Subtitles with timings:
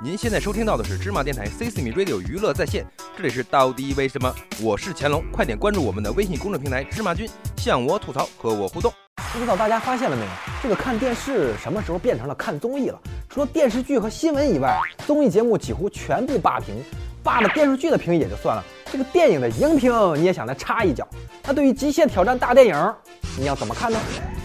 [0.00, 4.32] 您现在收听到的是芝麻电台 C 四米 Radio 娱乐在线，这里是到底为什么？
[4.62, 8.92] 我是乾隆，快点关注我们的微信公众平台芝麻君，向我吐槽，和我互动。
[9.32, 10.28] 不知道大家发现了没有？
[10.62, 13.00] 这个看电视什么时候变成了看综艺了？
[13.28, 16.76] 除了电视剧和新闻以外，综艺节目几乎全部霸屏。
[17.24, 21.06] 霸了电视剧的屏也就算了，这个电影的荧屏你也想来插一脚？
[21.42, 22.74] 那对于《极限挑战大电影》，
[23.36, 23.98] 你要怎么看呢？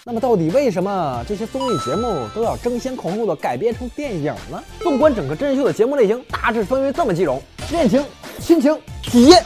[0.06, 4.62] 那么到底为什么这些综艺节目都要争先恐后的改编成电影呢？
[4.80, 7.40] 纵观整个真人秀的节目类型，大致分为这么几种：
[7.70, 8.04] 恋情、
[8.38, 9.42] 亲情、体验。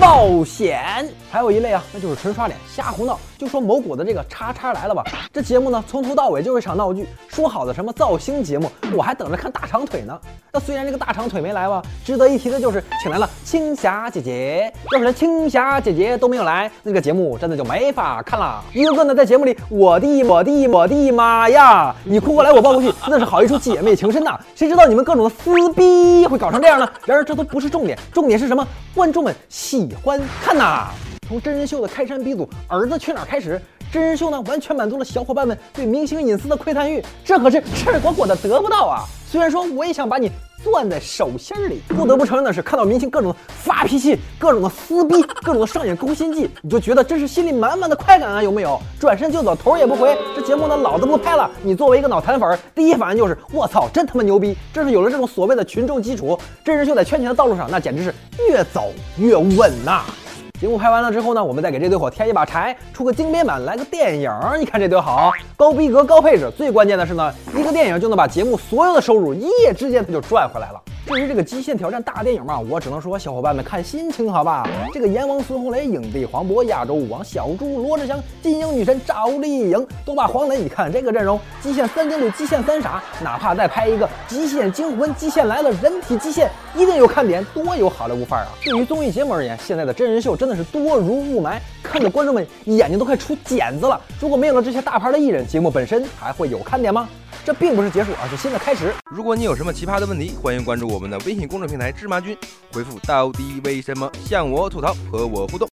[0.00, 3.20] 冒险，还有一类啊，那就是纯刷脸、瞎胡闹。
[3.40, 7.06] 就说某果的这个叉叉来了吧，这节目呢从头到尾就是一场闹剧。
[7.26, 10.20] 说好的什么造星节目，我还等着看大长腿呢。
[10.52, 14.70] 那虽然这个大长腿没来吧，值得一提的就是请来了青霞姐姐。
[14.92, 18.62] 要是连青霞姐姐都没有来，那个节目真的就没法看了。
[18.74, 24.38] 一个个呢在节目里，我的我的我的妈呀，你哭过来我抱过去，那是好一出姐妹情深呐。
[24.54, 26.86] 谁知道你们各种的撕逼会搞成这样呢？
[27.06, 28.68] 然而这都不是重点，重点是什么？
[28.94, 30.88] 观众们喜欢看呐。
[31.30, 39.04] 从真人秀的开山鼻祖《儿子去哪儿》开始，真人秀呢完全满足了小伙伴们对明星隐私的窥探欲，这可是赤果果的得不到啊！
[39.30, 40.28] 虽然说我也想把你
[40.64, 48.42] 攥在手心里，不得不承认的是，看到明星各种发脾气、各种的撕逼、各种的上演攻心计，你就觉得真是心里满满的快感啊！
[48.42, 48.76] 有没有？
[48.98, 51.48] 转身就走，头也不回，这节目呢老子不拍了。
[51.62, 54.56] 你作为一个脑残粉，第一反应就是我操，真他妈牛逼！
[54.72, 58.12] 正是有了这种所谓的群众基础，真人秀在圈钱的道路上，那简直是
[58.48, 60.02] 越走越稳呐！
[60.60, 64.30] 节目拍完了之后呢，我们再给这堆火添一把柴，出个精编版，来个电影。
[64.58, 70.82] 你看这多好，高逼格、高配置，最关键的是呢，一个电影就能把节目所有的收入一夜之间它就赚回来了。
[71.06, 74.68] 至于这个《极限挑战》大电影嘛，我只能说小伙伴们看心情好吧。
[74.92, 88.52] 这个阎王孙红雷、影帝黄渤、亚洲舞王小猪罗志祥、金鹰女神赵丽颖都把黄磊，你看这个阵容，极限三丁六、极限三傻，哪怕再拍一个《极限惊魂》《极限来了》人体极限，一定有看点，多有好莱坞范儿啊！
[88.62, 94.00] 对于综艺节目而言，现在的真人秀真的是多如雾霾，看得观众们眼睛都快出茧子了。
[94.20, 97.08] 如果没有了这些大牌的艺人，节目本身还会有看点吗？
[97.44, 98.94] 这并不是结束，而是新的开始。
[99.10, 102.36] 如果你有什么奇葩的问题，欢迎关注我们的微信公众平台芝麻君，
[102.72, 105.68] 回复到底为什么向我吐槽，和我互动。